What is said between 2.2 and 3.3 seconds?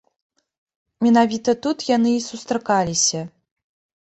і сустракаліся.